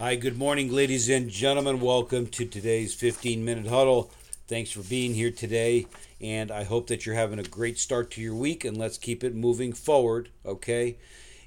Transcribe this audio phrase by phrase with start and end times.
[0.00, 1.78] Hi, good morning, ladies and gentlemen.
[1.78, 4.10] Welcome to today's 15 minute huddle.
[4.48, 5.88] Thanks for being here today,
[6.22, 9.22] and I hope that you're having a great start to your week, and let's keep
[9.22, 10.96] it moving forward, okay?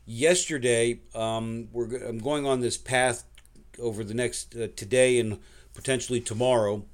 [0.05, 3.24] Yesterday, um, we're, I'm going on this path
[3.79, 5.40] over the next uh, today and
[5.74, 6.86] potentially tomorrow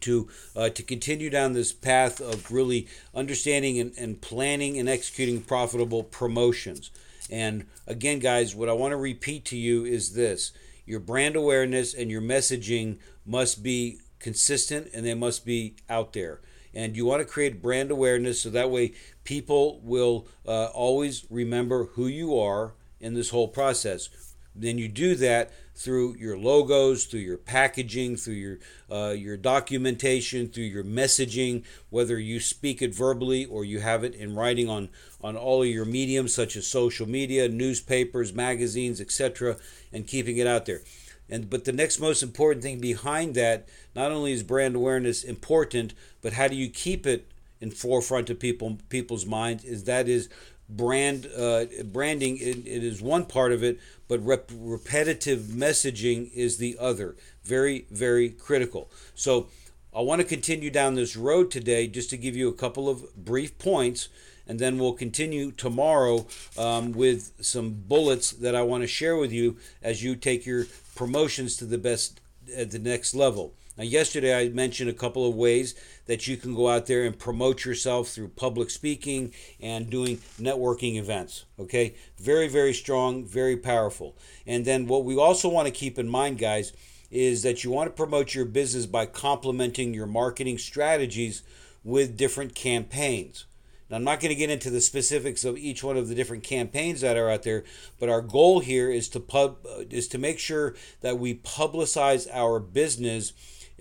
[0.00, 5.40] to uh, to continue down this path of really understanding and, and planning and executing
[5.40, 6.90] profitable promotions.
[7.30, 10.52] And again, guys, what I want to repeat to you is this
[10.86, 16.40] your brand awareness and your messaging must be consistent and they must be out there.
[16.74, 18.92] And you want to create brand awareness so that way
[19.22, 24.08] people will uh, always remember who you are in this whole process.
[24.54, 28.58] Then you do that through your logos, through your packaging, through your
[28.90, 34.14] uh, your documentation, through your messaging, whether you speak it verbally or you have it
[34.14, 34.88] in writing on
[35.22, 39.56] on all of your mediums such as social media, newspapers, magazines, etc.,
[39.92, 40.82] and keeping it out there.
[41.28, 45.94] And but the next most important thing behind that, not only is brand awareness important,
[46.22, 47.26] but how do you keep it
[47.60, 49.64] in forefront of people people's minds?
[49.64, 50.28] Is that is
[50.68, 56.58] brand uh, branding it, it is one part of it but rep- repetitive messaging is
[56.58, 57.16] the other.
[57.42, 58.90] Very very critical.
[59.14, 59.48] So
[59.94, 63.14] i want to continue down this road today just to give you a couple of
[63.14, 64.08] brief points
[64.46, 66.26] and then we'll continue tomorrow
[66.58, 70.66] um, with some bullets that i want to share with you as you take your
[70.96, 72.20] promotions to the best
[72.56, 75.74] at the next level now, yesterday I mentioned a couple of ways
[76.06, 80.96] that you can go out there and promote yourself through public speaking and doing networking
[80.96, 81.44] events.
[81.58, 84.16] Okay, very, very strong, very powerful.
[84.46, 86.72] And then what we also want to keep in mind, guys,
[87.10, 91.42] is that you want to promote your business by complementing your marketing strategies
[91.82, 93.44] with different campaigns.
[93.90, 96.44] Now, I'm not going to get into the specifics of each one of the different
[96.44, 97.64] campaigns that are out there,
[97.98, 99.58] but our goal here is to pub
[99.90, 103.32] is to make sure that we publicize our business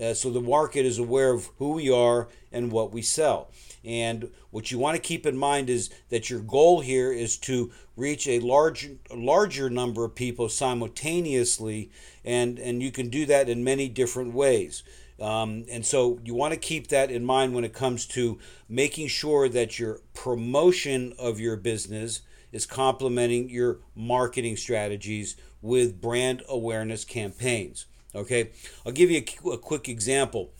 [0.01, 3.49] uh, so the market is aware of who we are and what we sell.
[3.85, 7.71] And what you want to keep in mind is that your goal here is to
[7.97, 11.91] reach a large, larger number of people simultaneously,
[12.23, 14.83] and, and you can do that in many different ways.
[15.19, 19.07] Um, and so you want to keep that in mind when it comes to making
[19.07, 22.21] sure that your promotion of your business
[22.51, 27.85] is complementing your marketing strategies with brand awareness campaigns.
[28.15, 28.51] Okay,
[28.85, 30.51] I'll give you a, a quick example.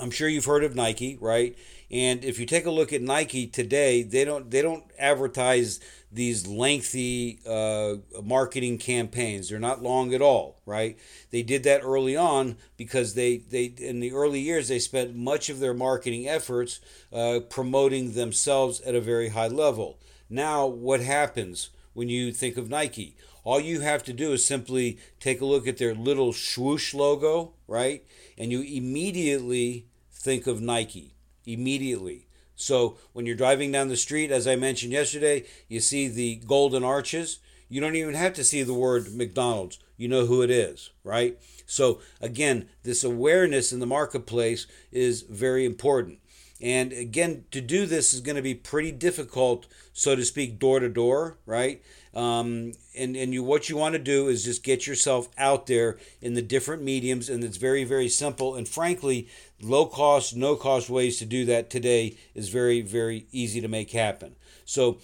[0.00, 1.56] I'm sure you've heard of Nike, right?
[1.90, 5.80] And if you take a look at Nike today, they don't they don't advertise
[6.12, 9.48] these lengthy uh, marketing campaigns.
[9.48, 10.98] They're not long at all, right?
[11.30, 15.48] They did that early on because they they in the early years they spent much
[15.48, 16.80] of their marketing efforts
[17.12, 19.98] uh, promoting themselves at a very high level.
[20.28, 23.16] Now, what happens when you think of Nike?
[23.48, 27.54] All you have to do is simply take a look at their little swoosh logo,
[27.66, 28.04] right?
[28.36, 31.14] And you immediately think of Nike.
[31.46, 32.26] Immediately.
[32.56, 36.84] So when you're driving down the street, as I mentioned yesterday, you see the golden
[36.84, 37.38] arches.
[37.70, 39.78] You don't even have to see the word McDonald's.
[39.96, 41.38] You know who it is, right?
[41.64, 46.18] So again, this awareness in the marketplace is very important.
[46.60, 50.80] And again, to do this is going to be pretty difficult, so to speak, door
[50.80, 51.82] to door, right?
[52.14, 55.98] Um, and and you what you want to do is just get yourself out there
[56.20, 58.54] in the different mediums, and it's very very simple.
[58.54, 59.28] And frankly,
[59.60, 63.90] low cost, no cost ways to do that today is very very easy to make
[63.92, 64.36] happen.
[64.64, 64.98] So.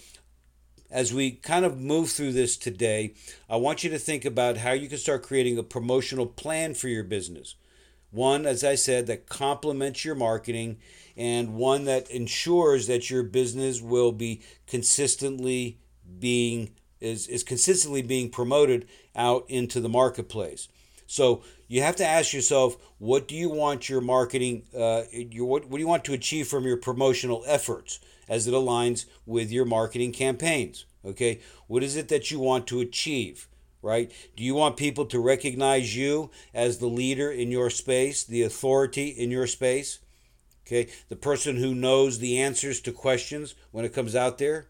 [0.91, 3.15] As we kind of move through this today,
[3.49, 6.87] I want you to think about how you can start creating a promotional plan for
[6.87, 7.55] your business.
[8.11, 10.77] One, as I said, that complements your marketing
[11.17, 15.79] and one that ensures that your business will be consistently
[16.19, 16.71] being
[17.05, 20.67] is, is consistently being promoted out into the marketplace.
[21.07, 25.65] So you have to ask yourself, what do you want your marketing, uh, your, what,
[25.65, 29.65] what do you want to achieve from your promotional efforts as it aligns with your
[29.65, 30.85] marketing campaigns?
[31.05, 33.47] Okay, what is it that you want to achieve?
[33.83, 34.11] Right?
[34.35, 39.09] Do you want people to recognize you as the leader in your space, the authority
[39.09, 39.99] in your space?
[40.65, 44.65] Okay, the person who knows the answers to questions when it comes out there?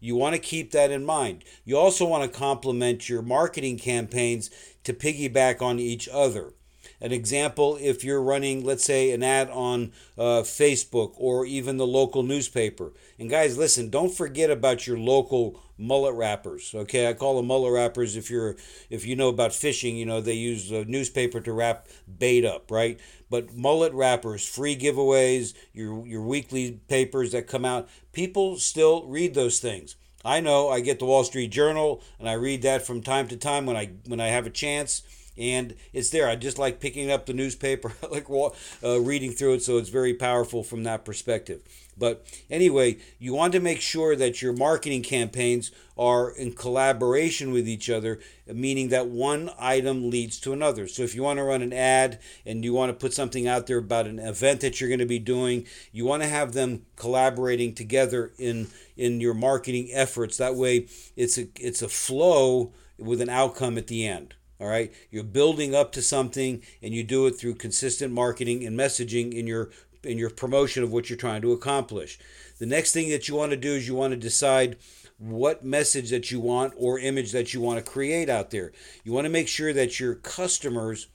[0.00, 1.44] You want to keep that in mind.
[1.64, 4.50] You also want to complement your marketing campaigns
[4.84, 6.52] to piggyback on each other.
[7.00, 11.86] An example if you're running, let's say, an ad on uh, Facebook or even the
[11.86, 12.92] local newspaper.
[13.18, 16.74] And guys, listen, don't forget about your local mullet wrappers.
[16.74, 18.16] Okay, I call them mullet wrappers.
[18.16, 18.56] If you're
[18.90, 21.86] if you know about fishing, you know they use a newspaper to wrap
[22.18, 22.98] bait up, right?
[23.30, 29.34] But mullet wrappers, free giveaways, your your weekly papers that come out, people still read
[29.34, 29.96] those things.
[30.24, 33.36] I know I get the Wall Street Journal and I read that from time to
[33.36, 35.02] time when I when I have a chance
[35.38, 36.28] and it's there.
[36.28, 40.14] I just like picking up the newspaper, like uh, reading through it, so it's very
[40.14, 41.62] powerful from that perspective.
[41.98, 47.68] But anyway, you want to make sure that your marketing campaigns are in collaboration with
[47.68, 50.86] each other, meaning that one item leads to another.
[50.86, 53.66] So if you want to run an ad and you want to put something out
[53.66, 56.86] there about an event that you're going to be doing, you want to have them
[56.96, 60.36] collaborating together in in your marketing efforts.
[60.36, 60.86] That way,
[61.16, 64.34] it's a it's a flow with an outcome at the end.
[64.60, 68.78] All right, you're building up to something, and you do it through consistent marketing and
[68.78, 69.70] messaging in your
[70.04, 72.18] in your promotion of what you're trying to accomplish.
[72.58, 74.76] The next thing that you want to do is you want to decide
[75.18, 78.72] what message that you want or image that you want to create out there.
[79.04, 81.08] You want to make sure that your customers,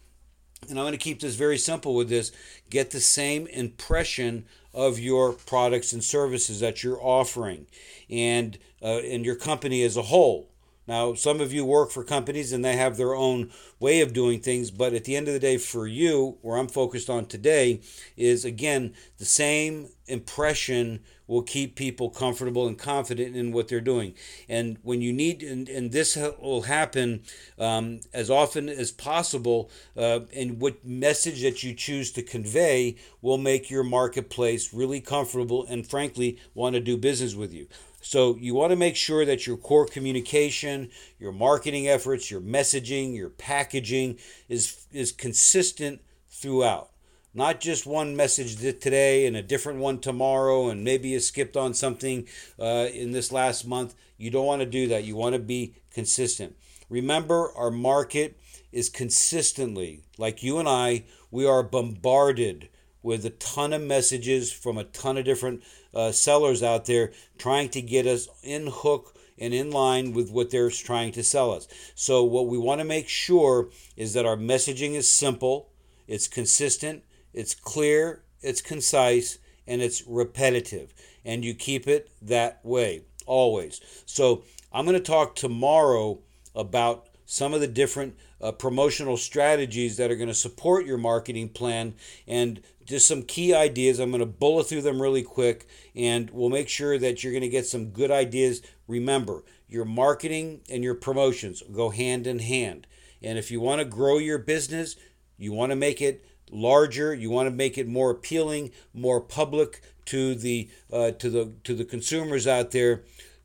[0.70, 2.32] and I'm going to keep this very simple with this,
[2.70, 7.68] get the same impression of your products and services that you're offering
[8.10, 10.50] and uh, and your company as a whole.
[10.88, 14.40] Now, some of you work for companies and they have their own way of doing
[14.40, 17.82] things, but at the end of the day, for you, where I'm focused on today,
[18.18, 24.14] is again, the same impression will keep people comfortable and confident in what they're doing.
[24.50, 27.24] And when you need, and, and this will happen
[27.58, 33.38] um, as often as possible, uh, and what message that you choose to convey will
[33.38, 37.68] make your marketplace really comfortable and, frankly, want to do business with you.
[38.04, 40.90] So you want to make sure that your core communication,
[41.20, 44.20] your marketing efforts, your messaging, your packaging
[44.50, 46.90] is is consistent throughout.
[47.34, 51.74] Not just one message today and a different one tomorrow, and maybe you skipped on
[51.74, 52.28] something
[52.60, 53.96] uh, in this last month.
[54.18, 55.06] You don't want to do that.
[55.06, 56.56] You want to be consistent.
[56.90, 58.38] Remember, our market
[58.72, 62.70] is consistently, like you and I, we are bombarded
[63.04, 65.62] with a ton of messages from a ton of different
[65.94, 70.50] uh, sellers out there trying to get us in hook and in line with what
[70.50, 71.68] they're trying to sell us.
[71.96, 75.70] So, what we want to make sure is that our messaging is simple,
[76.08, 77.04] it's consistent,
[77.34, 80.94] it's clear, it's concise, and it's repetitive.
[81.26, 83.82] And you keep it that way always.
[84.06, 86.20] So, I'm going to talk tomorrow
[86.56, 91.50] about some of the different uh, promotional strategies that are going to support your marketing
[91.50, 91.96] plan
[92.28, 94.00] and just some key ideas.
[94.00, 97.42] I'm going to bullet through them really quick and we'll make sure that you're going
[97.42, 98.62] to get some good ideas.
[98.88, 102.88] Remember, your marketing and your promotions go hand in hand.
[103.22, 104.96] And if you want to grow your business,
[105.38, 109.82] you want to make it larger, you want to make it more appealing, more public
[110.06, 113.04] to the uh, to the to the consumers out there,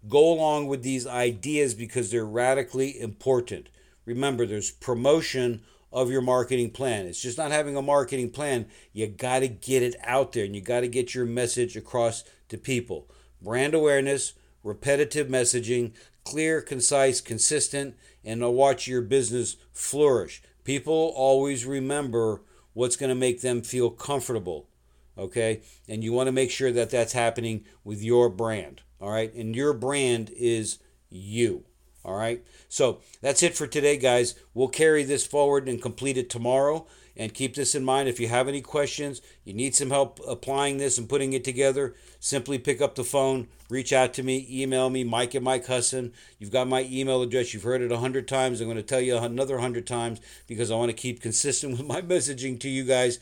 [0.09, 3.69] go along with these ideas because they're radically important.
[4.05, 5.63] Remember, there's promotion
[5.93, 7.07] of your marketing plan.
[7.07, 8.67] It's just not having a marketing plan.
[8.93, 12.25] You got to get it out there and you got to get your message across
[12.49, 13.09] to people.
[13.41, 15.93] Brand awareness, repetitive messaging,
[16.25, 20.43] clear, concise, consistent, and watch your business flourish.
[20.65, 22.43] People always remember
[22.75, 24.69] what's going to make them feel comfortable.
[25.17, 25.63] Okay?
[25.89, 28.83] And you want to make sure that that's happening with your brand.
[29.01, 29.33] All right?
[29.33, 31.65] And your brand is you.
[32.05, 32.45] All right.
[32.69, 34.35] So that's it for today, guys.
[34.55, 36.87] We'll carry this forward and complete it tomorrow.
[37.17, 38.09] And keep this in mind.
[38.09, 41.97] If you have any questions, you need some help applying this and putting it together,
[42.21, 46.13] simply pick up the phone, reach out to me, email me, Mike and Mike Husson.
[46.39, 47.53] You've got my email address.
[47.53, 48.61] You've heard it a hundred times.
[48.61, 51.89] I'm going to tell you another hundred times because I want to keep consistent with
[51.89, 53.19] my messaging to you guys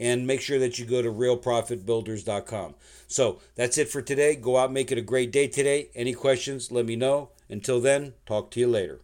[0.00, 2.74] and make sure that you go to realprofitbuilders.com.
[3.06, 4.34] So that's it for today.
[4.34, 5.90] Go out, make it a great day today.
[5.94, 7.28] Any questions, let me know.
[7.50, 9.00] Until then, talk to you later.